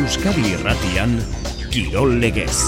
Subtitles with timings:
[0.00, 1.18] Euskadi Irratian
[1.68, 2.62] Kirol Legez.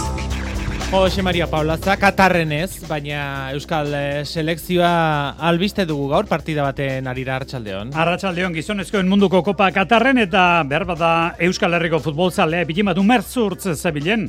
[0.90, 7.94] Jose Maria Paulaza, Katarrenez, baina Euskal eh, selekzioa albiste dugu gaur partida baten arira Arratsaldeon.
[7.96, 11.14] Arratsaldeon gizonezkoen munduko kopa Katarren eta behar bada
[11.48, 14.28] Euskal Herriko futbolzalea bilim bat umertzurtz zebilen.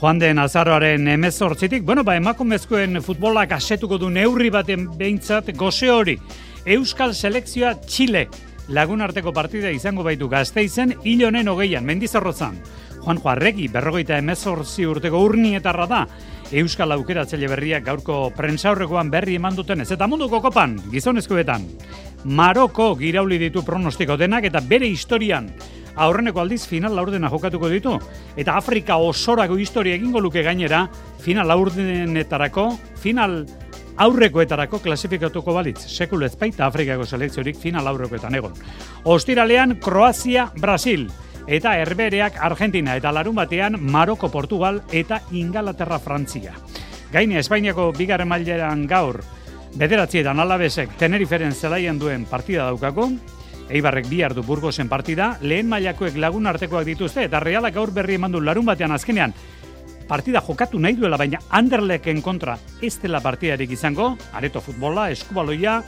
[0.00, 6.18] Joan den azaroaren emezortzitik, bueno, ba, emakumezkoen futbolak asetuko du neurri baten behintzat goze hori.
[6.66, 8.26] Euskal selekzioa Chile
[8.70, 12.58] lagun arteko partida izango baitu gazteizen hilonen hogeian, mendizorrozan.
[13.00, 16.04] Juan Juarregi, berrogeita emezorzi urteko urnietarra da,
[16.50, 19.90] Euskal Aukeratzaile berriak gaurko prensaurrekoan berri eman duten ez.
[19.94, 21.66] Eta munduko kopan, gizonezkoetan,
[22.24, 25.48] Maroko girauli ditu pronostiko denak eta bere historian
[26.00, 27.96] aurreneko aldiz final laurdena jokatuko ditu.
[28.36, 30.86] Eta Afrika osorako historia egingo luke gainera,
[31.20, 33.44] final laurdenetarako, final
[33.96, 35.86] aurrekoetarako klasifikatuko balitz.
[35.86, 38.54] Sekulu ezpaita Afrikako selekziorik final aurrekoetan egon.
[39.04, 41.08] Ostiralean, Kroazia, Brasil
[41.50, 46.54] eta herbereak Argentina eta larun batean Maroko Portugal eta Ingalaterra Frantzia.
[47.12, 49.18] Gaine Espainiako bigarren maileran gaur
[49.78, 53.10] bederatzietan alabesek Teneriferen zelaian duen partida daukako,
[53.70, 58.32] Eibarrek bi ardu burgozen partida, lehen mailakoek lagun artekoak dituzte, eta realak gaur berri eman
[58.34, 59.34] du larun batean azkenean,
[60.10, 65.78] partida jokatu nahi duela, baina Anderleken kontra ez dela partidarik izango, areto futbola, eskubaloia,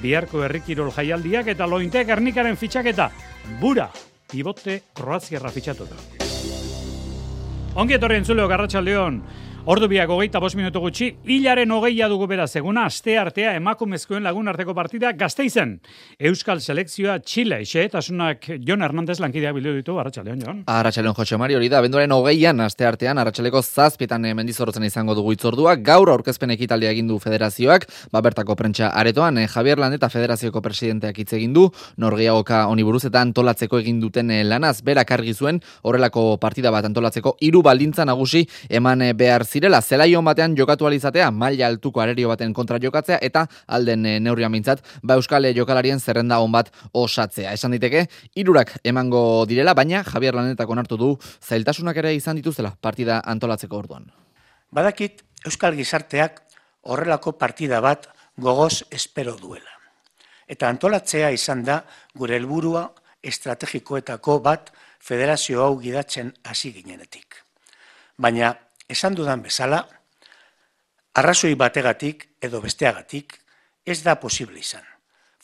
[0.00, 3.10] biharko herrikirol jaialdiak eta lointek ernikaren fitxaketa,
[3.60, 3.90] bura
[4.32, 6.00] pivote Kroaziarra fitxatu da.
[7.76, 9.20] Ongi etorri entzuleo Garratxaldeon,
[9.66, 14.46] Ordu biak hogeita bos minutu gutxi, hilaren hogeia dugu beraz, eguna aste artea emakumezkoen lagun
[14.46, 15.72] arteko partida gazteizen.
[16.22, 17.88] Euskal selekzioa Chile, xe,
[18.62, 20.60] Jon Hernandez lankideak bildu ditu, Arratxaleon, Jon.
[20.70, 25.34] Arratxaleon, Jose Mari, hori da, benduaren hogeian aste artean, Arratxaleko zazpietan eh, mendizorrotzen izango dugu
[25.34, 31.18] itzordua, gaur aurkezpen ekitaldia egin du federazioak, babertako prentsa aretoan, eh, Javier Landeta federazioko presidenteak
[31.18, 31.66] hitz egin du,
[31.98, 37.34] norgeagoka oniburuz eta antolatzeko egin duten eh, lanaz, berak argi zuen, horrelako partida bat antolatzeko,
[37.42, 42.52] hiru baldintza nagusi eman eh, behar zirela, zelaion batean jokatu alizatea, maila altuko arerio baten
[42.56, 47.54] kontra jokatzea, eta alden e, neurrian mintzat, ba euskal jokalarien zerrenda on bat osatzea.
[47.56, 48.06] Esan diteke,
[48.36, 54.10] irurak emango direla, baina Javier Lanetako onartu du zailtasunak ere izan dituzela partida antolatzeko orduan.
[54.72, 56.42] Badakit euskal gizarteak
[56.92, 59.72] horrelako partida bat gogoz espero duela.
[60.46, 61.80] Eta antolatzea izan da
[62.14, 62.84] gure helburua
[63.26, 67.40] estrategikoetako bat federazio hau gidatzen hasi ginenetik.
[68.16, 68.52] Baina
[68.88, 69.86] esan dudan bezala,
[71.14, 73.38] arrazoi bategatik edo besteagatik
[73.86, 74.84] ez da posible izan.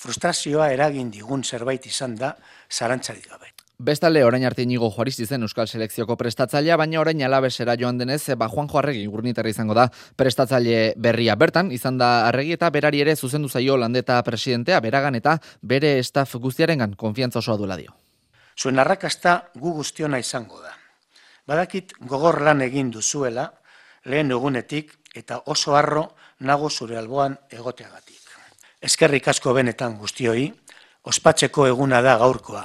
[0.03, 2.35] Frustrazioa eragin digun zerbait izan da
[2.71, 3.53] zarantzarik gabe.
[3.83, 8.49] Bestalde, orain arte inigo juaristi zen Euskal Selekzioko prestatzailea, baina orain alabesera joan denez, ba
[8.49, 13.49] Juan Arregi gurnitarra izango da prestatzaile berria bertan, izan da arregi eta berari ere zuzendu
[13.49, 17.97] zaio landeta presidentea, beragan eta bere staff guztiarengan konfiantza osoa duela dio.
[18.57, 20.82] Zuen arrakasta gu guztiona izango da.
[21.47, 23.49] Badakit gogor lan egin duzuela,
[24.05, 26.05] lehen egunetik eta oso harro
[26.39, 28.21] nago zure alboan egoteagatik.
[28.83, 30.53] Eskerrik asko benetan guztioi,
[31.03, 32.63] ospatzeko eguna da gaurkoa.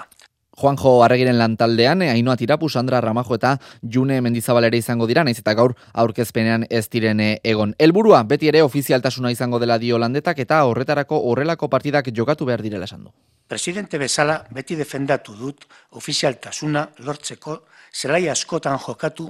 [0.57, 3.57] Juanjo Arregiren lantaldean, Ainoa Tirapu, Sandra Ramajo eta
[3.93, 7.75] June Mendizabalere izango dira, naiz eta gaur aurkezpenean ez direne egon.
[7.77, 12.89] Helburua beti ere ofizialtasuna izango dela dio landetak eta horretarako horrelako partidak jokatu behar direla
[12.89, 13.13] esan du.
[13.47, 17.59] Presidente bezala beti defendatu dut ofizialtasuna lortzeko
[17.93, 19.29] zelai askotan jokatu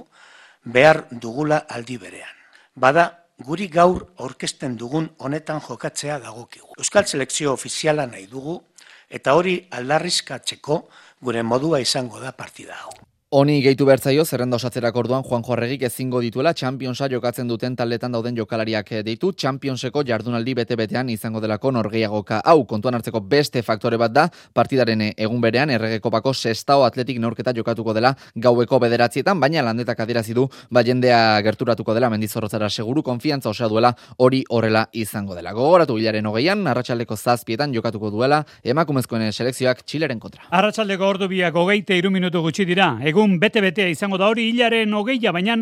[0.63, 2.35] behar dugula aldi berean.
[2.75, 3.09] Bada,
[3.39, 6.73] guri gaur orkesten dugun honetan jokatzea dagokigu.
[6.77, 8.61] Euskal selekzio ofiziala nahi dugu,
[9.09, 10.81] eta hori aldarrizkatzeko
[11.21, 13.06] gure modua izango da partida hau.
[13.29, 18.37] Honi gehitu bertzaio, zerrenda osatzerak orduan Juan Joarregik ezingo dituela Championsa jokatzen duten taldetan dauden
[18.37, 19.33] jokalariak ditu.
[19.33, 22.37] Championseko jardunaldi bete-betean izango delako norgeiagoka.
[22.45, 24.23] Hau, kontuan hartzeko beste faktore bat da,
[24.53, 30.47] partidaren egun berean erregekopako sestao atletik norketa jokatuko dela gaueko bederatzietan, baina landetak adirazi du,
[30.71, 35.51] ba jendea gerturatuko dela mendizorrotzara seguru, konfiantza osea duela hori horrela izango dela.
[35.51, 40.47] Gogoratu hilaren hogeian, arratsaldeko zazpietan jokatuko duela emakumezkoen selekzioak txileren kontra.
[40.49, 45.57] Arratsaldeko ordu biak hogeite minutu gutxi dira egun bete-betea izango da hori hilaren hogeia, baina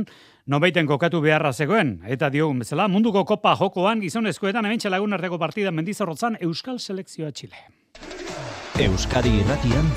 [0.52, 1.98] nobeiten kokatu beharra zegoen.
[2.06, 7.68] Eta diogun bezala, munduko kopa jokoan gizonezkoetan hemen lagun arteko partida mendizorrotzan Euskal Selekzioa Txile.
[8.86, 9.94] Euskadi irratian,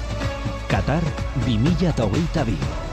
[0.71, 1.03] Qatar
[1.47, 2.88] 2022.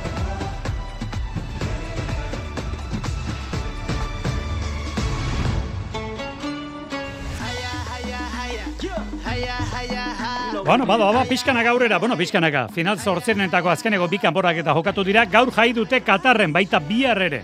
[10.63, 15.25] Bueno, bada, bada, pixkanak aurrera, bueno, pixkanaka, final zortzenetako azkeneko bi kanporak eta jokatu dira,
[15.25, 17.41] gaur jai dute Katarren, baita bihar ere,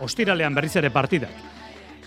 [0.00, 1.32] ostiralean berriz ere partidak.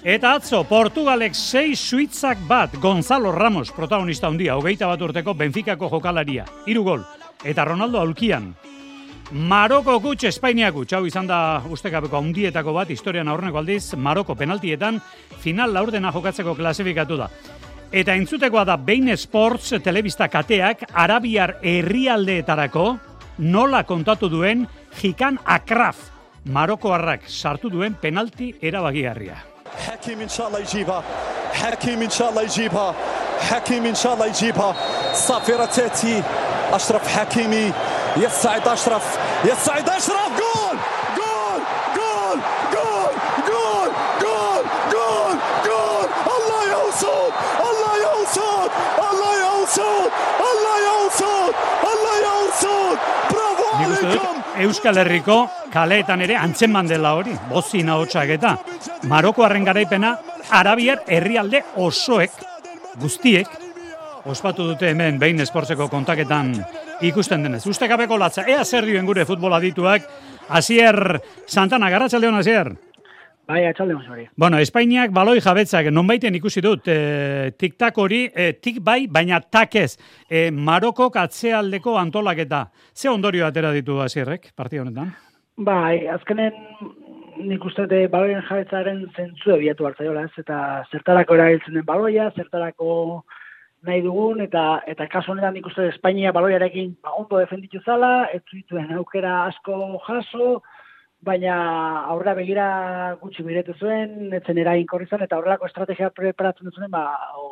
[0.04, 6.46] Eta atzo, Portugalek 6 suitzak bat, Gonzalo Ramos, protagonista handia, hogeita bat urteko Benficako jokalaria,
[6.66, 7.04] hiru gol,
[7.44, 8.54] eta Ronaldo aulkian.
[9.32, 15.02] Maroko gutx, Espainia gutx, hau izan da ustekabeko handietako bat, historian aurreneko aldiz, Maroko penaltietan
[15.42, 17.32] final laurdena jokatzeko klasifikatu da.
[17.92, 22.98] Eta entzutekoa da Bein Sports telebista kateak Arabiar Herrialdeetarako
[23.38, 24.68] nola kontatu duen
[25.00, 25.98] Jikan Akraf
[26.46, 29.38] Marokoarrak sartu duen penalti erabagirria.
[29.88, 31.02] Hakim inshallah yjibha.
[31.54, 32.94] Hakim inshallah yjibha.
[33.50, 34.76] Hakim inshallah yjibha.
[35.14, 36.22] Safira tati
[36.72, 37.74] Ashraf Hakimi
[38.22, 39.18] ya Sa'id Ashraf
[39.48, 40.55] ya Sa'id Ashraf
[53.96, 55.38] uste dut, Euskal Herriko
[55.72, 58.56] kaleetan ere antzeman dela hori, bozina hotxak eta
[59.08, 60.16] Marokoarren garaipena
[60.56, 62.32] Arabiar herrialde osoek
[63.00, 63.48] guztiek
[64.26, 66.54] ospatu dute hemen behin esportzeko kontaketan
[67.06, 67.64] ikusten denez.
[67.70, 70.08] Ustekabeko latza, ea zer dioen gure futbola dituak,
[70.50, 72.74] Asier Santana, garratzaldeon Azier.
[73.46, 74.26] Bai, atxalde hori.
[74.36, 79.76] Bueno, Espainiak baloi jabetzak, nonbaiten ikusi dut, e, tik-tak hori, e, tik bai, baina tak
[79.78, 79.98] ez.
[80.30, 82.66] E, Marokok atzealdeko antolaketa.
[82.94, 85.14] Ze ondorio atera ditu Asierrek, partida honetan?
[85.58, 86.58] Bai, azkenen
[87.46, 90.42] nik uste dut baloien jabetzaren zentzu ebiatu hartzaiola, ez?
[90.42, 90.60] Eta
[90.92, 93.24] zertarako erabiltzen den baloia, zertarako
[93.86, 98.42] nahi dugun, eta eta kasu honetan nik uste Espainia baloiarekin ba, ondo defenditu zala, ez
[98.50, 100.62] zituen aukera asko jaso,
[101.26, 101.56] baina
[102.14, 102.66] aurra begira
[103.22, 107.04] gutxi biretu zuen, etzen erain izan eta horrelako estrategia preparatzen zuen, ba,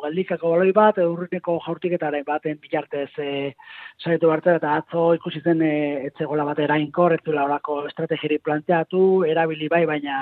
[0.04, 3.54] geldikako baloi bat, urrineko jaurtiketaren baten bilartez e,
[3.98, 5.74] saiatu barte, eta atzo ikusi zen e,
[6.10, 10.16] etzegola bat erainkor, ez duela horrelako estrategiari planteatu, erabili bai, baina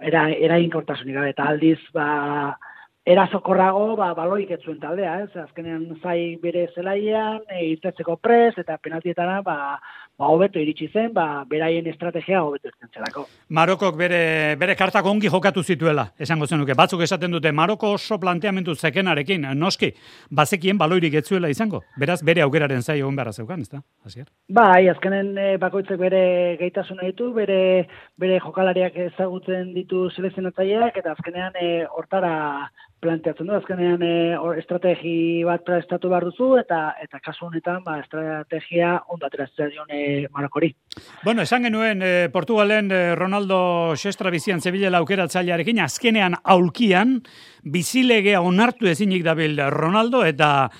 [0.00, 2.08] era, erainkortasunik gabe, eta aldiz, ba,
[3.04, 5.36] erasokorrago ba, baloik ez zuen taldea, ez?
[5.42, 9.56] Azkenean zai bere zelaian, e, irtetzeko pres, eta penaltietara, ba,
[10.18, 13.26] ba, hobeto iritsi zen, ba, beraien estrategia hobeto izten zelako.
[13.54, 14.20] Marokok bere,
[14.60, 16.76] bere kartak ongi jokatu zituela, esango zenuke.
[16.78, 19.92] Batzuk esaten dute, Maroko oso planteamendu zekenarekin, noski,
[20.30, 21.82] bazekien baloirik ez zuela izango.
[22.00, 23.82] Beraz, bere aukeraren zai egon beharra zeukan, ez da?
[24.04, 24.28] Hasier?
[24.48, 26.24] Bai, azkenen e, bakoitzek bere
[26.60, 27.60] gaitasuna ditu, bere,
[28.20, 32.34] bere jokalariak ezagutzen ditu selezionatzaileak, eta azkenean e, hortara
[33.04, 34.14] planteatzen du, azkenean e,
[34.60, 40.02] estrategi bat prestatu behar duzu, eta eta kasu honetan, ba, estrategia ondo ateratzen dion e,
[40.34, 40.72] Marokori.
[41.24, 43.58] Bueno, esan genuen eh, Portugalen eh, Ronaldo
[44.00, 47.18] Xestra bizian zebilela aukeratzailearekin, azkenean aulkian,
[47.64, 50.70] bizilegea onartu ezinik dabil Ronaldo, eta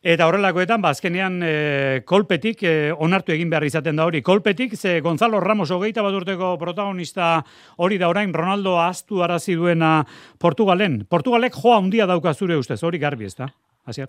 [0.00, 2.70] Eta horrelakoetan, ba, azkenean e, kolpetik, e,
[3.04, 7.42] onartu egin behar izaten da hori, kolpetik, ze Gonzalo Ramos hogeita bat urteko protagonista
[7.76, 9.98] hori da orain, Ronaldo ahaztu arazi duena
[10.40, 11.02] Portugalen.
[11.04, 13.50] Portugalek joa handia dauka zure ustez, hori garbi ez da?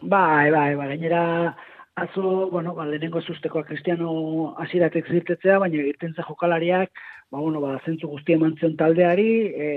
[0.02, 1.58] Bai, bai, bai, gainera,
[2.02, 6.90] atzo, bueno, ba, lehenengo sustekoa Cristiano hasiratek zirtetzea, baina irtentza jokalariak,
[7.30, 9.68] ba, bueno, ba, zentzu guztia eman zion taldeari, e,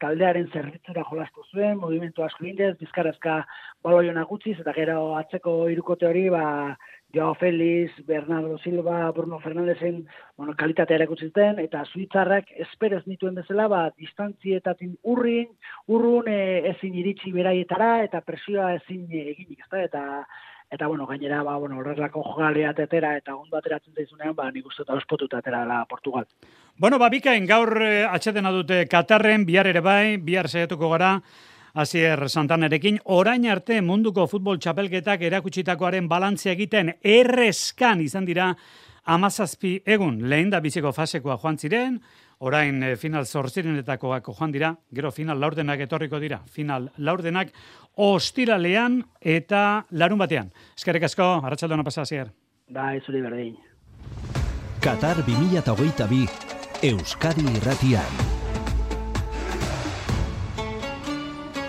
[0.00, 3.40] taldearen zerritzura jolastu zuen, movimentu asko indez, bizkarazka
[3.82, 6.46] baloiona gutxiz, eta gero atzeko irukote hori, ba,
[7.14, 10.00] Joao Feliz, Bernardo Silva, Bruno Fernandezen,
[10.36, 15.50] bueno, kalitatea erakutsi zuten, eta suitzarrak esperez nituen bezala, ba, distantzietatin urrin,
[15.90, 16.40] urrun e,
[16.74, 19.82] ezin iritsi beraietara, eta presioa ezin eginik, ezta?
[19.90, 20.04] eta
[20.70, 24.82] eta bueno, gainera ba bueno, horrelako jokalea tetera eta ondo ateratzen zaizunean, ba nik uste
[24.82, 26.26] dut ospotuta atera dela Portugal.
[26.76, 31.20] Bueno, ba, bikain gaur eh, atxetena dute Katarren, bihar ere bai, bihar saiatuko gara,
[31.74, 38.52] Asier Santanerekin, orain arte munduko futbol txapelketak erakutsitakoaren balantzia egiten erreskan izan dira
[39.04, 41.98] amazazpi egun lehen da biziko fasekoa joan ziren,
[42.38, 47.52] orain eh, final zortzirenetakoak joan dira, gero final laurdenak etorriko dira, final laurdenak
[47.94, 50.52] ostiralean eta larun batean.
[50.76, 52.32] Eskerrik asko, arratsaldona pasa Asier.
[52.70, 53.56] Ba, ez hori berdin.
[54.84, 56.28] Qatar 2022
[56.84, 58.43] Euskadi Irratian.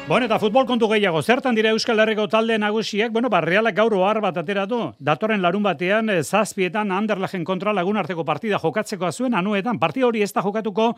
[0.08, 3.96] Bueno, eta futbol kontu gehiago, zertan dira Euskal Herriko talde nagusiak, bueno, ba, realak gaur
[3.98, 9.34] ohar bat ateratu, datorren larun batean, eh, zazpietan, Anderlagen kontra lagun arteko partida jokatzeko zuen,
[9.34, 10.92] anuetan, partida hori ez da jokatuko,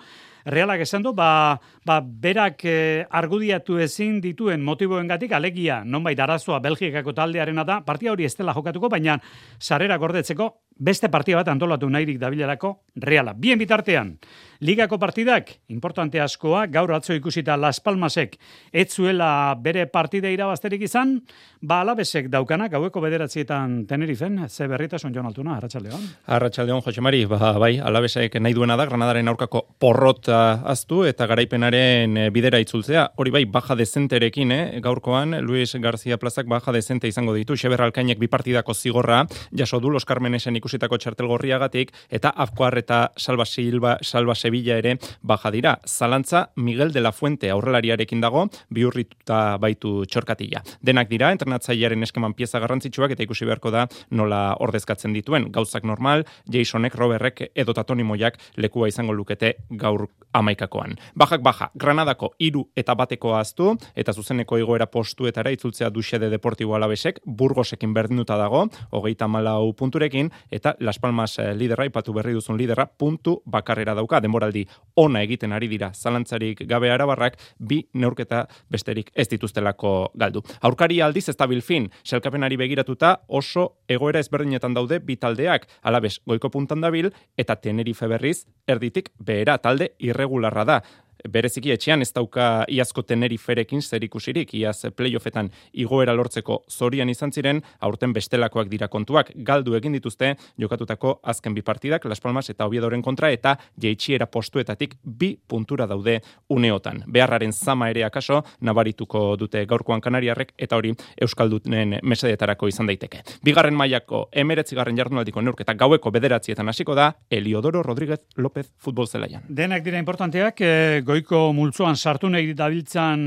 [0.44, 7.14] realak esan du, ba, ba berak eh, argudiatu ezin dituen motiboengatik alegia, nonbait arazoa Belgikako
[7.16, 9.22] taldearena da, partida hori ez dela jokatuko, baina
[9.58, 13.34] sarera gordetzeko, beste partida bat antolatu nahirik dabilerako reala.
[13.34, 14.18] Bien bitartean,
[14.60, 18.38] ligako partidak, importante askoa, gaur atzo ikusita Las Palmasek,
[18.72, 21.18] ez zuela bere partida irabazterik izan,
[21.62, 26.08] ba alabesek daukanak, gaueko bederatzietan tenerifen, ze berritasun Jon Altuna, Arratxaldeon.
[26.38, 31.28] Arratxaldeon, Jose Mari, ba, bai, alabesek nahi duena da, Granadaren aurkako porrot uh, aztu eta
[31.28, 33.12] garaipenaren eh, bidera itzultzea.
[33.18, 34.80] Hori bai, baja dezenterekin, eh?
[34.84, 39.92] gaurkoan, Luis García Plazak baja dezente izango ditu, Xeber Alkainek bi partidako zigorra, jaso du,
[39.92, 45.78] Los Carmenesen ikusitako txartel gorriagatik, eta Afkoar eta Salva Silva, Salva Sevilla ere baja dira.
[45.88, 50.62] Zalantza Miguel de la Fuente aurrelariarekin dago, bihurrituta baitu txorkatila.
[50.82, 55.50] Denak dira, entrenatzailearen eskeman pieza garrantzitsuak eta ikusi beharko da nola ordezkatzen dituen.
[55.56, 60.98] Gauzak normal, Jasonek, Roberrek edo Tatonimoiak lekua izango lukete gaur amaikakoan.
[61.16, 67.22] Bajak baja, Granadako iru eta bateko aztu, eta zuzeneko igoera postuetara itzultzea duxede deportibo alabesek,
[67.26, 72.88] burgosekin berdinuta dago, hogeita malau punturekin, eta Las Palmas eh, lidera, ipatu berri duzun lidera,
[72.90, 74.66] puntu bakarrera dauka, denboraldi
[74.98, 80.44] ona egiten ari dira, zalantzarik gabe arabarrak, bi neurketa besterik ez dituztelako galdu.
[80.62, 86.50] Aurkari aldiz ez dabil fin, selkapenari begiratuta oso egoera ezberdinetan daude bi taldeak, alabes goiko
[86.50, 89.58] puntan dabil, eta Tenerife berriz, erditik behera.
[89.62, 90.82] Talde irregularra da
[91.28, 97.62] bereziki etxean ez dauka iazko teneriferekin zer ikusirik, iaz playoffetan igoera lortzeko zorian izan ziren,
[97.80, 103.02] aurten bestelakoak dira kontuak, galdu egin dituzte jokatutako azken bi partidak, Las Palmas eta Obiedoren
[103.02, 106.20] kontra, eta jeitxiera postuetatik bi puntura daude
[106.50, 107.04] uneotan.
[107.08, 113.24] Beharraren zama ere akaso, nabarituko dute gaurkoan kanariarrek, eta hori Euskaldunen mesedetarako izan daiteke.
[113.44, 119.44] Bigarren mailako emeretzigarren jardunaldiko neurketa gaueko bederatzietan hasiko da, Eliodoro Rodríguez López futbol zelaian.
[119.50, 123.22] Denak dira importanteak, eh, goiko multzoan sartu nahi dabiltzan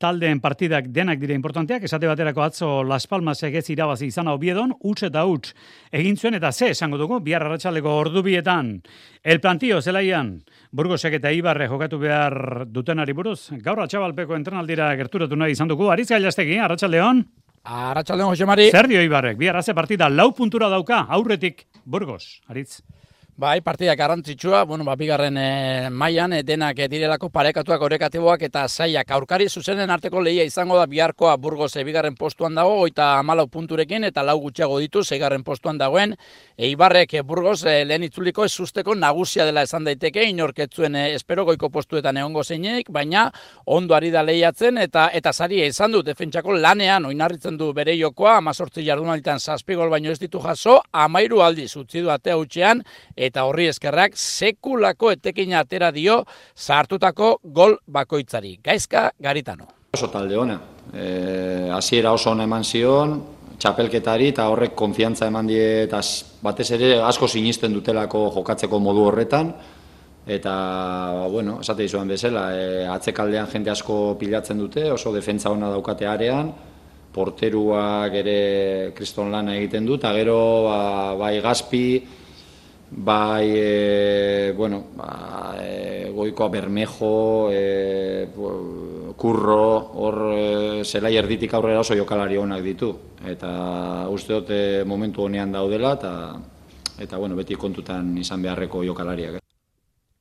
[0.00, 4.72] taldeen partidak denak dira importanteak, esate baterako atzo Las Palmas egez irabazi izan hau biedon,
[4.80, 5.52] utx eta utx
[6.00, 8.76] egin zuen, eta ze, esango dugu, bihar arratsaleko ordubietan,
[9.22, 10.36] el plantio zelaian,
[10.70, 16.08] Burgosek eta Ibarre jokatu behar dutenari buruz, gaur atxabalpeko entrenaldira gerturatu nahi izan dugu, Aritz
[16.14, 17.26] Gailastegi, arratsaldeon.
[17.64, 18.70] Arratxaldeon, Jose Mari.
[18.70, 22.80] Zer dio Ibarrek, bihar haze partida, lau puntura dauka, aurretik, Burgos, Aritz.
[23.40, 28.66] Bai, partida garrantzitsua, bueno, ba, bigarren e, mailan e, denak e, direlako parekatuak orekatiboak eta
[28.68, 29.14] zaiak.
[29.16, 34.04] Aurkari zuzenen arteko lehia izango da biharkoa Burgos e, bigarren postuan dago, oita amalau punturekin
[34.04, 36.12] eta lau gutxiago ditu, zeigarren postuan dagoen.
[36.58, 41.48] Eibarrek e, Burgos e, lehen itzuliko ez usteko nagusia dela esan daiteke, inorketzuen e, espero
[41.48, 43.24] goiko postuetan egongo zeinek, baina
[43.64, 48.36] ondo ari da lehiatzen eta eta sari izan du defentsako lanean oinarritzen du bere jokoa,
[48.44, 52.84] amazortzi jardunalitan zazpigol baino ez ditu jaso, amairu aldiz utzi du atea utxean,
[53.30, 56.20] eta horri eskerrak sekulako etekina atera dio
[56.54, 58.58] sartutako gol bakoitzari.
[58.62, 59.70] Gaizka garitano.
[59.94, 60.58] Oso talde ona.
[60.92, 63.18] E, hasiera oso ona eman zion,
[63.60, 66.00] txapelketari eta horrek konfiantza eman die eta
[66.42, 69.52] batez ere asko sinisten dutelako jokatzeko modu horretan
[70.30, 76.06] eta bueno, esate dizuan bezala, e, atzekaldean jende asko pilatzen dute, oso defentza ona daukate
[76.06, 76.52] arean,
[77.10, 80.36] porteruak ere kriston lana egiten du, eta gero
[80.68, 80.80] ba,
[81.18, 81.84] bai gazpi,
[82.90, 88.28] bai e, bueno, ba, e, goikoa bermejo, e,
[89.16, 92.90] kurro, hor e, zelai erditik aurrera oso jokalari onak ditu.
[93.26, 94.54] Eta uste dut
[94.86, 96.14] momentu honean daudela eta,
[96.98, 99.49] eta bueno, beti kontutan izan beharreko jokalariak.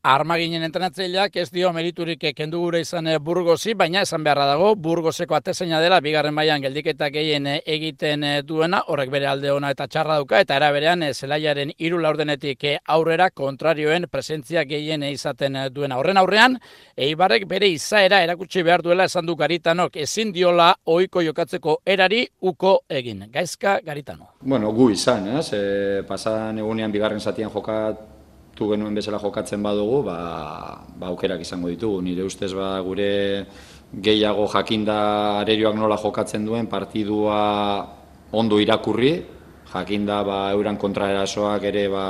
[0.02, 5.36] Armaginen entrenatzeileak ez dio meriturik kendu gure izan eh, burgozi, baina esan beharra dago, burgozeko
[5.36, 9.90] atezeina dela, bigarren baian geldiketa gehien eh, egiten eh, duena, horrek bere alde ona eta
[9.92, 15.98] txarra duka, eta eraberean zelaiaren iru laurdenetik aurrera kontrarioen presentzia gehien izaten duena.
[16.00, 16.56] Horren aurrean,
[16.96, 22.86] eibarrek bere izaera erakutsi behar duela esan du garitanok, ezin diola ohiko jokatzeko erari uko
[22.88, 23.26] egin.
[23.34, 24.32] Gaizka garitano.
[24.40, 25.52] Bueno, gu izan, ez?
[25.52, 28.19] E, pasan egunean bigarren zatian jokat
[28.60, 32.04] hartu genuen bezala jokatzen badugu, ba, ba aukerak izango ditugu.
[32.04, 33.48] Nire ustez ba gure
[33.96, 37.88] gehiago jakinda arerioak nola jokatzen duen partidua
[38.36, 39.24] ondo irakurri,
[39.72, 42.06] jakinda ba euran kontraerasoak ere ba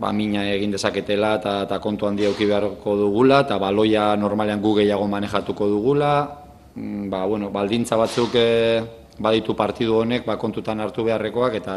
[0.00, 4.80] ba mina egin dezaketela eta ta kontu handi eduki beharko dugula eta baloia normalean gu
[4.80, 6.40] gehiago manejatuko dugula.
[6.74, 8.80] Mm, ba, bueno, baldintza batzuk e,
[9.18, 11.76] baditu partidu honek ba, kontutan hartu beharrekoak eta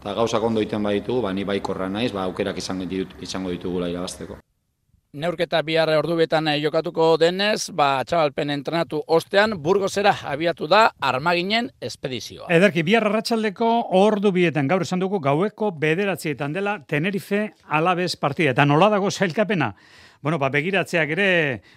[0.00, 3.90] eta gauzak ondo iten baditu, ba, ni baikorra naiz, ba, aukerak izango, ditut, izango ditugula
[3.90, 4.38] irabazteko.
[5.18, 12.50] Neurketa bihar ordubetan eh, jokatuko denez, ba, txabalpen entrenatu ostean, burgozera abiatu da armaginen espedizioa.
[12.52, 18.52] Ederki, bihar arratsaldeko ordu bietan, gaur esan dugu, gaueko bederatzietan dela Tenerife alabez partida.
[18.52, 19.72] Eta nola dago zailkapena?
[20.20, 21.30] Bueno, ba, begiratzeak ere,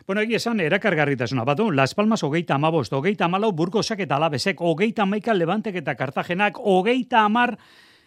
[0.06, 5.06] bueno, egia esan, erakargarritasuna, batu, Las Palmas hogeita amabost, hogeita amalau burgozak eta alabezek, hogeita
[5.06, 7.56] amaika lebantek eta kartagenak, hogeita amar,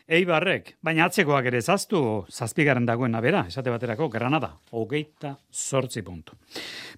[0.05, 6.37] Eibarrek, baina atzekoak ere zaztu, zazpigaren dagoen bera, esate baterako, Granada, hogeita sortzi puntu.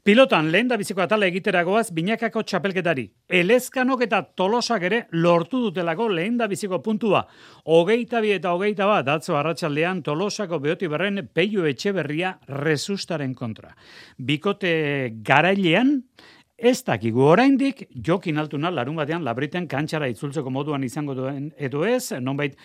[0.03, 6.37] Pilotan, lehen da biziko atala egiteragoaz, binakako txapelketari, elezkanok eta tolosak ere lortu dutelako lehen
[6.37, 7.23] da biziko puntua.
[7.71, 13.71] Hogeita bi eta hogeita bat, atzo arratsaldean tolosako behoti berren peio etxe berria resustaren kontra.
[14.19, 16.01] Bikote garailean,
[16.57, 22.15] Ez dakigu oraindik jokin altuna larun batean labriten kantxara itzultzeko moduan izango duen edo ez,
[22.17, 22.57] nonbait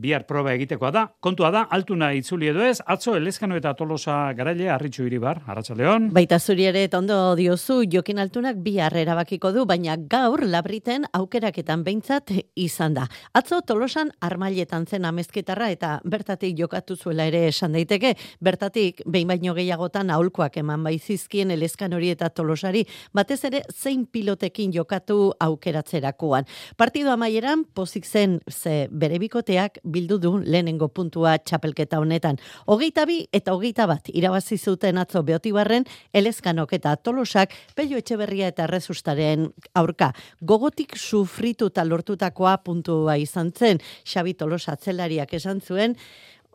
[0.00, 1.04] bihar proba egitekoa da.
[1.20, 6.10] Kontua da, altuna itzuli edo ez, atzo elezkano eta tolosa garaile harritxu iribar, Arratxaldeon.
[6.14, 12.32] Baita zuri ere tondo diozu, jokin altunak bihar erabakiko du, baina gaur labriten aukeraketan behintzat
[12.58, 13.06] izan da.
[13.34, 19.54] Atzo tolosan armailetan zen amezketarra eta bertatik jokatu zuela ere esan daiteke, bertatik behin baino
[19.54, 22.84] gehiagotan aholkoak eman baizizkien elezkan hori eta tolosari,
[23.14, 26.48] batez ere zein pilotekin jokatu aukeratzerakoan.
[26.76, 32.38] Partido amaieran, pozik zen ze bere bikoteak bildu du lehenengo puntua txapelketa honetan.
[32.66, 38.66] Hogeita bi eta hogeita bat irabazi zuten atzo beotibarren, elezkanok eta tolosak pelio etxeberria eta
[38.66, 40.12] rezustaren aurka.
[40.40, 45.96] Gogotik sufrituta lortutakoa puntua izan zen, Xabi Tolosa atzelariak esan zuen,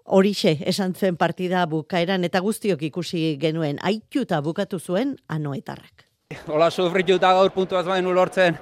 [0.10, 6.08] Horixe, esan zen partida bukaeran eta guztiok ikusi genuen aituta bukatu zuen anoetarrak.
[6.50, 8.58] Hola, sufrituta gaur puntuaz baino lortzen,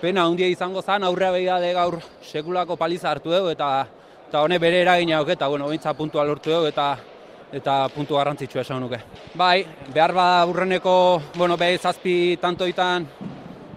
[0.00, 3.68] pena handia izango zan, aurrea behigade gaur sekulako paliza hartu dugu, eta
[4.28, 6.96] eta hone bere eragina eta bueno, bintza puntua lortu dugu, eta
[7.52, 8.98] eta puntu garrantzitsua esan nuke.
[9.34, 9.64] Bai,
[9.94, 13.06] behar ba urreneko, bueno, behi zazpi tantoitan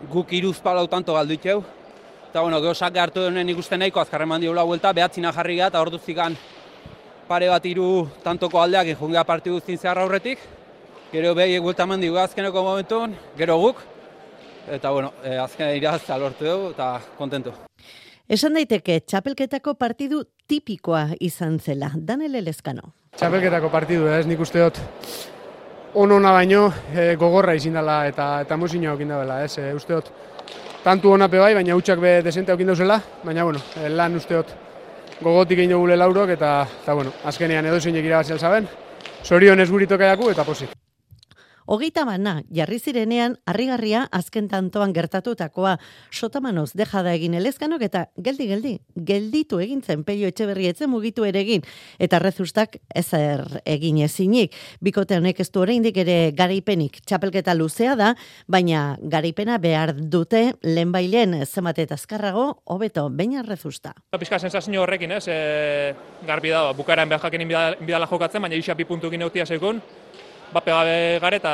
[0.10, 1.64] guk iruz palau tanto galdu itxeu,
[2.30, 5.82] eta bueno, gehosak hartu duen ikusten nahiko azkarren mandi hula vuelta, behatzina jarri gara, eta
[5.82, 6.36] ordu zikan
[7.28, 10.40] pare bat iru tantoko aldeak injungea parti guztin zehar aurretik,
[11.14, 13.86] gero behi guelta mandi azkeneko momentun, gero guk,
[14.68, 17.69] eta bueno, e, azken irazta lortu dugu, eta kontentu.
[18.30, 22.92] Esan daiteke, txapelketako partidu tipikoa izan zela, Daniel Elezkano.
[23.18, 24.78] Txapelketako partidu, ez nik uste dut,
[25.98, 30.12] onona baino e, gogorra izin dela eta eta mozina okin dela, ez, e, uste dut,
[30.84, 34.54] tantu onape bai, baina hutsak be desente okin dauzela, baina bueno, e, lan uste dut,
[35.24, 36.52] gogotik egin dugule laurok, eta,
[36.84, 38.70] eta bueno, azkenean edo zeinek irabazi alzaben,
[39.26, 40.70] Zorion ez gurito eta posi.
[41.70, 45.76] Hogeita bana, jarri zirenean, harrigarria azken tantoan gertatutakoa,
[46.10, 48.72] sotamanoz dejada egin elezkanok eta geldi, geldi,
[49.06, 51.62] gelditu egin zen peio etxe berrietzen mugitu ere egin,
[52.02, 54.58] eta rezustak ezer egin ezinik.
[54.82, 58.16] Bikote honek ez du oraindik ere garaipenik, txapelketa luzea da,
[58.50, 63.94] baina garaipena behar dute lehenbailen zemate eta azkarrago, hobeto, baina rezusta.
[64.18, 65.94] Piska sensazio horrekin, ez, e,
[66.26, 67.54] garbi da, bukaeran behar jakenin
[67.86, 69.84] bidala jokatzen, baina isa bi puntu gine sekun,
[70.54, 71.54] bape gabe gare eta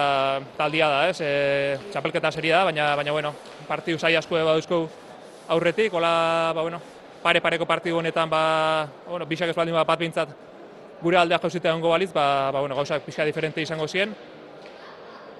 [0.58, 1.20] taldia da, ez?
[1.22, 3.34] E, txapelketa seria da, baina baina bueno,
[3.68, 4.86] partidu sai asko baduzko
[5.56, 6.80] aurretik, hola, ba bueno,
[7.24, 10.32] pare pareko partidu honetan ba, bueno, bisak ez baldin bat bintzat
[11.02, 14.16] gure aldeak jauzite egongo baliz, ba, ba bueno, gauzak pixka diferente izango ziren.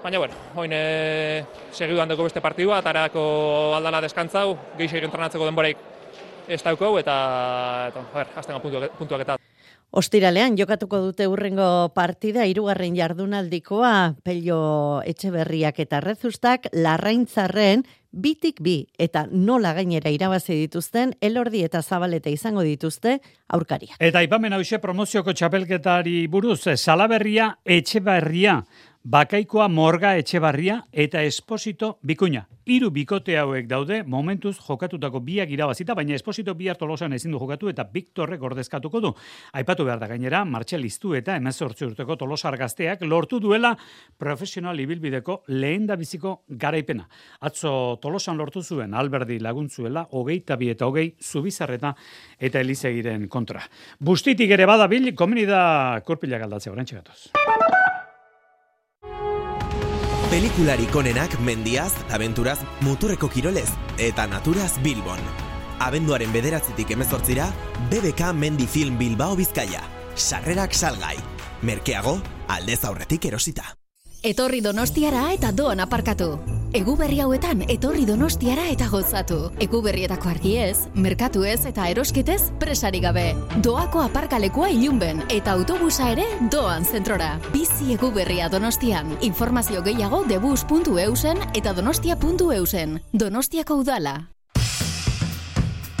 [0.02, 5.78] Baina, bueno, hoin e, segidu handeko beste partidua, atarako aldala deskantzau, gehi entrenatzeko denboraik
[6.46, 7.16] ez daukau, eta,
[7.90, 9.38] eta, a ber, azten puntuak, puntuak eta.
[9.90, 19.26] Ostiralean jokatuko dute urrengo partida hirugarren jardunaldikoa Pello Etxeberriak eta Rezustak larraintzarren bitik bi eta
[19.30, 23.18] nola gainera irabazi dituzten elordi eta zabaleta izango dituzte
[23.52, 23.94] aurkaria.
[24.00, 28.62] Eta ipamen hause promozioko txapelketari buruz, salaberria etxeberria
[29.06, 32.40] Bakaikoa morga etxebarria eta esposito bikuña.
[32.66, 37.68] Hiru bikote hauek daude momentuz jokatutako biak irabazita, baina esposito bi tolosan ezin du jokatu
[37.70, 39.12] eta Victorrek ordezkatuko du.
[39.52, 43.76] Aipatu behar da gainera, Martxelistu eta emezortzi urteko tolosar gazteak lortu duela
[44.18, 47.06] profesional ibilbideko lehen da biziko garaipena.
[47.42, 51.94] Atzo tolosan lortu zuen alberdi laguntzuela, hogeita bi eta hogei zubizarreta
[52.40, 53.62] eta elizegiren kontra.
[54.00, 56.98] Bustitik ere badabil, komeni da kurpila galdatzea, orantxe
[60.26, 63.68] Pelikularik onenak mendiaz, aventuraz, muturreko kirolez
[64.02, 65.22] eta naturaz Bilbon.
[65.78, 67.46] Abenduaren bederatzitik emezortzira,
[67.92, 69.84] BBK Mendi Film Bilbao Bizkaia.
[70.16, 71.14] Sarrerak salgai.
[71.62, 73.76] Merkeago, aldez aurretik erosita.
[74.26, 76.55] Etorri Donostiara eta doan aparkatu.
[76.76, 79.36] Egu berri hauetan etorri Donostiara eta gozatu.
[79.64, 83.30] Egu berrietako argiez, merkatu ez eta eroskitez presari gabe.
[83.64, 87.30] Doako aparkalekua ilunben eta autobusa ere doan zentrora.
[87.54, 89.14] Bizi egu berria Donostian.
[89.24, 93.00] Informazio gehiago debus.eusen eta donostia.eusen.
[93.24, 94.14] Donostiako udala.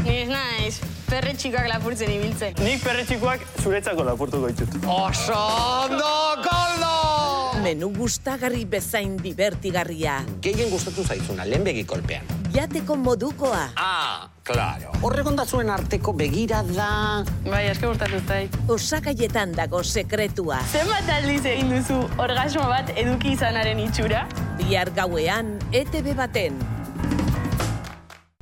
[0.04, 0.74] Ni ez naiz,
[1.08, 2.60] perretxikoak lapurtzen ibiltzen.
[2.60, 4.76] Nik perretxikoak zuretzako lapurtuko ditut.
[4.84, 6.12] Oso ondo,
[6.44, 6.55] koldo!
[7.66, 10.20] Menu gustagarri bezain divertigarria.
[10.44, 12.28] Gehien gustatu zaizuna, lehen begi kolpean.
[12.54, 13.64] Jateko modukoa.
[13.74, 14.92] Ah, claro.
[15.02, 17.24] Horregon zuen arteko begira da...
[17.48, 18.54] Bai, asko gustatu zait.
[18.70, 20.60] Osakaietan dago sekretua.
[20.70, 24.28] Zenbat aldiz egin duzu orgasmo bat eduki izanaren itxura?
[24.62, 26.62] Bihar gauean, ETV baten.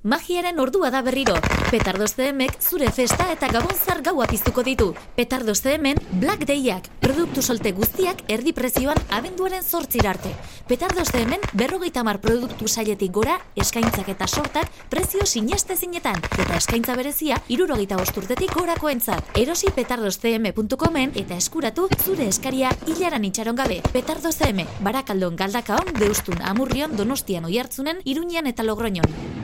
[0.05, 1.33] Magiaren ordua da berriro.
[1.71, 4.91] Petardos CMek zure festa eta gabonzar gaua piztuko ditu.
[5.17, 10.29] Petardos CMen Black Dayak, produktu solte guztiak erdi prezioan abenduaren zortzir arte.
[10.69, 16.21] Petardos CMen berrogeita mar produktu sailetik gora, eskaintzak eta sortak prezio sineste zinetan.
[16.37, 19.25] Eta eskaintza berezia, irurogeita osturtetik gorako entzat.
[19.41, 23.81] Erosi petardoscm.comen eta eskuratu zure eskaria hilaran itxaron gabe.
[23.97, 29.44] Petardos CM, barakaldon galdakaon, deustun, amurrion, donostian oiartzunen, iruñan eta logroñon.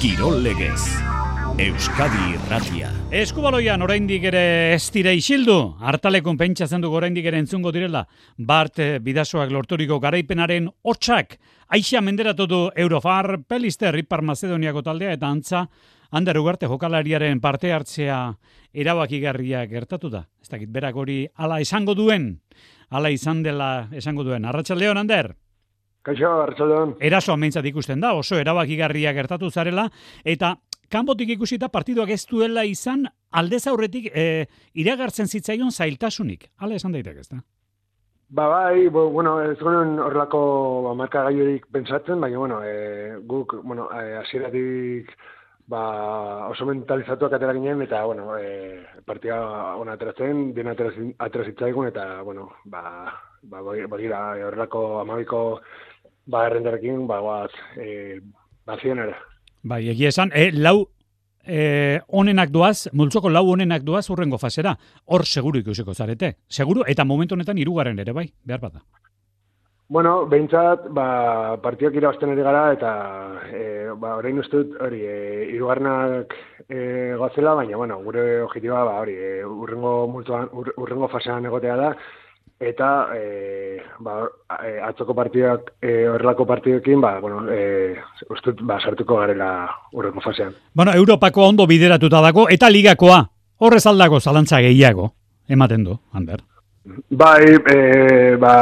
[0.00, 0.80] Kirol legez.
[1.60, 2.88] Euskadi Irratia.
[3.12, 5.74] Eskubaloian oraindik ere ez dira isildu.
[5.76, 8.06] Hartalekun pentsatzen dugu oraindik ere entzungo direla.
[8.38, 11.36] Bart bidasoak lorturiko garaipenaren hotxak.
[11.68, 15.66] Aixa menderatu du Eurofar, Pelister, Ipar Macedoniako taldea eta antza,
[16.16, 18.22] Ander Ugarte jokalariaren parte hartzea
[18.72, 20.24] erabakigarria gertatu da.
[20.40, 22.38] Ez dakit berak hori ala esango duen,
[22.88, 24.48] ala izan dela esango duen.
[24.48, 25.34] Arratxaldeon, Ander?
[26.02, 26.94] Kaixo, Arratxaldeon.
[27.04, 29.84] Eraso ameintzat ikusten da, oso erabakigarria gertatu zarela,
[30.24, 30.54] eta
[30.90, 34.46] kanpotik ikusita partiduak ez duela izan aldez aurretik e,
[34.80, 36.48] iragartzen zitzaion zailtasunik.
[36.58, 37.42] Hala esan daiteke, ez da?
[38.30, 43.88] Ba, bai, bo, bueno, ez gonen horrelako marka gaiorik pentsatzen, baina, bueno, e, guk, bueno,
[43.92, 45.10] e, asieratik
[45.70, 49.36] ba, oso mentalizatuak atera ginen, eta, bueno, e, partia
[49.78, 55.60] ona ateratzen, dena aterazitzaigun, eta, bueno, ba, ba, bai, horrelako amabiko
[56.30, 58.20] ba, errendarekin, ba, guaz, e,
[58.66, 59.18] bazionera.
[59.62, 60.86] Bai, egia esan, e, lau
[61.44, 64.76] e, onenak duaz, multzoko lau onenak duaz urrengo fasera.
[65.06, 66.36] Hor seguru ikusiko zarete.
[66.48, 68.84] Seguru, eta momentu honetan irugaren ere, bai, behar bada.
[69.90, 72.90] Bueno, behintzat, ba, partiak irabazten ere gara, eta
[73.50, 73.62] e,
[73.98, 76.36] ba, orain ustut, hori, e, irugarnak
[76.68, 76.78] e,
[77.18, 81.90] goazela, baina, bueno, gure objetiba, ba, hori, e, urrengo, multuan, ur, urrengo fasean egotea da,
[82.60, 84.20] eta e, ba,
[84.60, 87.96] e, atzoko partidak e, horrelako partidekin ba, bueno, e,
[88.28, 89.48] ustut, ba, sartuko garela
[89.96, 90.52] urreko fasean.
[90.74, 93.24] Bueno, Europako ondo bideratuta dago eta ligakoa
[93.58, 95.14] horrez aldako zalantza gehiago
[95.48, 96.44] ematen du, Ander.
[97.10, 98.52] Bai, e, ba,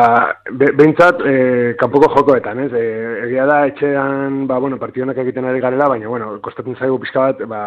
[0.50, 1.34] be, behintzat, e,
[1.78, 2.70] kanpoko jokoetan, ez?
[2.74, 2.86] E,
[3.28, 7.44] egia da, etxean, ba, bueno, partidionak egiten ari garela, baina, bueno, kostatzen zaigu pixka bat,
[7.50, 7.60] ba,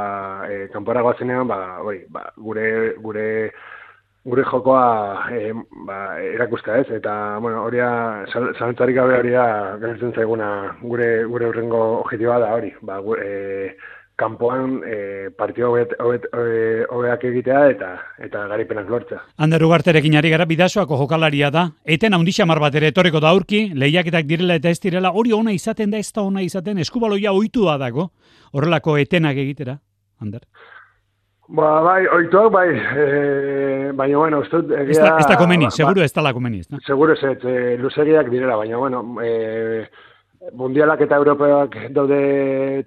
[0.50, 2.68] e, kanpora goazenean, ba, oi, ba, gure,
[3.00, 3.28] gure,
[4.24, 5.54] gure jokoa e,
[5.88, 7.82] ba, erakusta ez, eta bueno, hori
[8.30, 9.78] zalantzarik gabe hori da
[10.14, 13.76] zaiguna gure, gure urrengo objetiba da hori, ba, e,
[14.22, 17.90] kanpoan e, partio hobeak egitea eta
[18.22, 19.24] eta garipenak lortza.
[19.38, 23.72] Ander Ugarterekin ari gara bidasoako jokalaria da, eten handi xamar bat ere etorriko da aurki,
[23.74, 27.66] lehiaketak direla eta ez direla, hori ona izaten da ez da ona izaten, eskubaloia ohitu
[27.66, 28.12] da dago,
[28.54, 29.80] horrelako etenak egitera,
[30.22, 30.46] Ander.
[31.52, 34.70] Ba, bai, oituak, bai, e, baina, bueno, ez dut...
[34.72, 36.80] Ez da, ez da komeni, ba, seguro ez da la komeni, ez da?
[36.86, 39.84] Seguro ez, e, luzegiak direla, baina, bueno, e,
[40.56, 42.22] mundialak eta europeak daude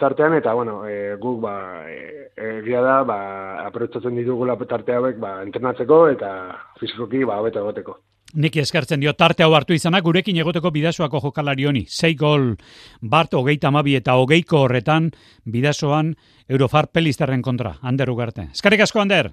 [0.01, 1.55] tartean, eta, bueno, e, guk, ba,
[1.93, 3.19] e, egia da, ba,
[3.67, 6.33] aprotzatzen ditugula tarte hauek, ba, entrenatzeko, eta
[6.81, 7.99] fizikoki, ba, hobeto egoteko.
[8.35, 11.85] Niki eskartzen dio tarte hau hartu izana gurekin egoteko bidasoako jokalari honi.
[11.87, 12.57] Sei gol
[13.01, 15.13] bart hogeita amabi eta hogeiko horretan
[15.47, 16.17] bidasoan
[16.49, 17.77] Eurofar pelizterren kontra.
[17.83, 18.49] Ander ugarte.
[18.51, 19.31] Eskarrik asko, Ander?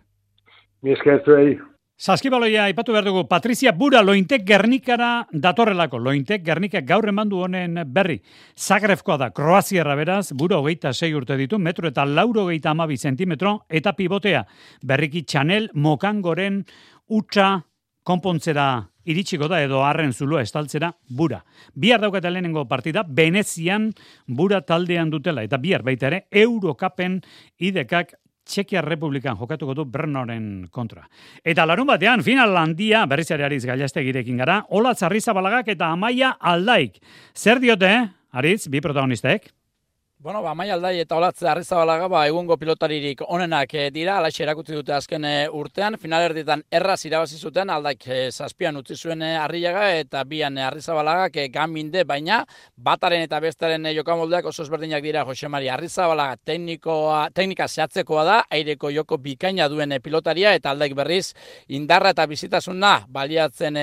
[0.81, 1.57] Mi eskertu egi.
[2.01, 5.99] Saskibaloia, ipatu behar dugu, Patrizia Bura lointek Gernikara datorrelako.
[6.01, 8.19] Lointek Gernika gaur emandu honen berri.
[8.57, 13.59] Zagrefkoa da, Kroazierra beraz, Bura hogeita sei urte ditu, metro eta lauro hogeita amabi zentimetro,
[13.69, 14.45] eta pivotea.
[14.81, 16.63] Berriki Chanel Mokangoren
[17.09, 17.51] utxa
[18.03, 21.41] konpontzera iritsiko da edo harren zulo estaltzera bura.
[21.73, 23.91] Bihar daukata lehenengo partida, Venezian
[24.27, 27.21] bura taldean dutela, eta bihar baita ere, Eurokapen
[27.59, 28.15] idekak
[28.51, 31.05] Txekia Republikan jokatuko du Brnoren kontra.
[31.43, 36.99] Eta larun batean, final handia, berriz ere ariz girekin gara, Ola Tzarrizabalagak eta Amaia Aldaik.
[37.35, 39.51] Zer diote, Ariz, bi protagonistek?
[40.23, 44.75] Bueno, ba, mai aldai eta olatze arrizabalaga, ba, egungo pilotaririk onenak e, dira, alaxe erakutzi
[44.77, 49.87] dute azken e, urtean, finalerdietan erraz irabazi zuten, aldaik e, zazpian utzi zuen e, arriaga,
[49.97, 52.43] eta bian e, arrizabalagak e, gaminde, baina
[52.77, 58.37] bataren eta bestaren e, jokamoldeak oso ezberdinak dira, Jose Mari, arrizabalaga teknikoa, teknika zehatzekoa da,
[58.59, 61.31] aireko joko bikaina duen pilotaria, eta aldaik berriz,
[61.65, 63.81] indarra eta bizitasuna baliatzen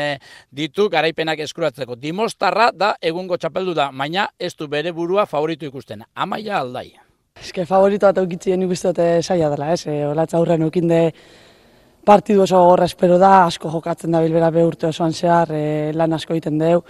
[0.55, 1.98] ditu garaipenak eskuratzeko.
[1.98, 6.88] Dimostarra da egungo txapeldu da, baina ez du bere burua favoritu ikusten amaia aldai.
[7.38, 9.87] Eske favorito bat eukitzien nik saia dela, ez?
[9.87, 11.12] E, Olatza aurren ukinde
[12.05, 16.12] partidu oso gorra espero da, asko jokatzen da bilbera be urte osoan zehar, e, lan
[16.12, 16.83] asko egiten deu.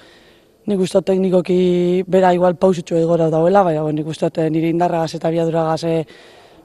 [0.69, 5.85] Nik uste teknikoki bera igual pausutxo egora dauela, baina nik uste nire indarragaz eta biaduragaz
[5.85, 5.95] e,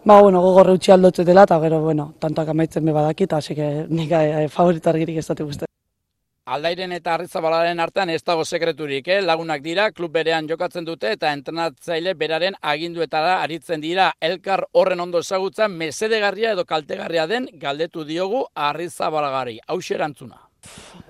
[0.06, 4.12] ba, bueno, gogorre utzi dela, eta gero, bueno, tantoak amaitzen be badakit, así que nik
[4.12, 5.73] e, favorito argirik ez dut
[6.44, 9.22] Aldairen eta Arritzabalaren artean ez dago sekreturik, eh?
[9.24, 14.10] lagunak dira, klub berean jokatzen dute eta entrenatzaile beraren aginduetara aritzen dira.
[14.20, 19.62] Elkar horren ondo ezagutzen mesedegarria edo kaltegarria den galdetu diogu Arritzabalagari.
[19.68, 20.42] Hau erantzuna.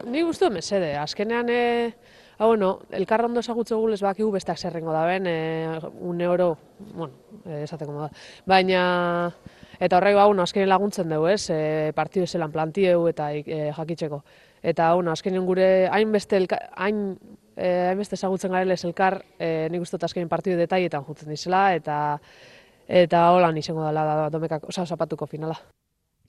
[0.05, 1.95] Ni guztu mesede, azkenean, e,
[2.37, 6.57] ah, bueno, elkarra ondo esagutze gulez bakigu besteak zerrengo da ben, e, une oro,
[6.93, 8.13] bueno, e, esateko da.
[8.45, 9.33] Baina,
[9.79, 14.23] eta horrego hau, azkenean laguntzen dugu, ez, e, partidu zelan plantieu eta e, jakitzeko.
[14.63, 16.39] Eta, bueno, azkenean gure, hainbeste,
[16.79, 17.03] hain,
[17.57, 21.97] e, hainbeste ezagutzen garela elkar, e, nik uste azkenean partidu detaietan jutzen dizela, eta
[22.87, 25.59] eta holan izango dela da, domekak, osa, zapatuko finala.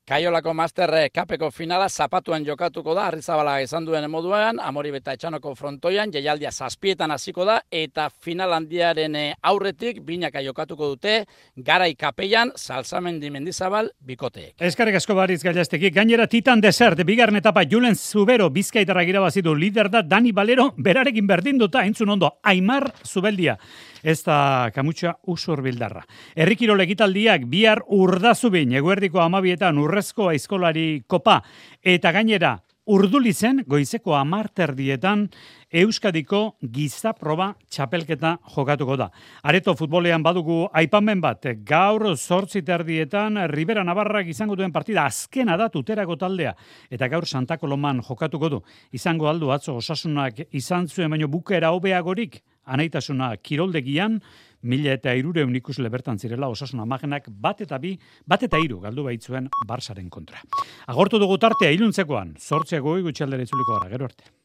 [0.05, 6.11] Kaiolako Masterre kapeko finala zapatuan jokatuko da, Arrizabala izan duen moduan, Amori beta etxanoko frontoian,
[6.13, 11.15] jaialdia zazpietan hasiko da, eta final handiaren eh, aurretik, binaka jokatuko dute,
[11.57, 14.59] garai kapeian, salzamendi mendizabal, bikoteek.
[14.69, 20.03] Eskarrik asko bariz gailazteki, gainera Titan Desert, bigarren etapa Julen Zubero, bizkaitara bazidu lider da,
[20.03, 23.57] Dani Valero, berarekin berdin duta, entzun ondo, Aimar Zubeldia
[24.05, 26.05] ez da kamutxa usur bildarra.
[26.37, 31.41] Errikiro legitaldiak bihar urdazubin, eguerdiko amabietan urrezko aizkolari kopa,
[31.83, 35.29] eta gainera urdulitzen goizeko amarterdietan
[35.75, 36.41] Euskadiko
[36.71, 39.09] gizaproba txapelketa jokatuko da.
[39.43, 45.71] Areto futbolean badugu aipamen bat, gaur zortzi terdietan Ribera Navarrak izango duen partida azkena da
[45.73, 46.55] tuterako taldea,
[46.91, 48.63] eta gaur Santa Koloman jokatuko du.
[48.93, 54.21] Izango aldu atzo osasunak izan zuen baino bukera hobeagorik, anaitasuna kiroldegian,
[54.65, 57.97] mila eta irureun ikusle bertan zirela osasuna magenak bat eta bi,
[58.27, 60.41] bat eta iru galdu baitzuen barsaren kontra.
[60.87, 64.44] Agortu dugu tartea iluntzekoan, sortzeago gutxaldera itzuliko gara, gero arte.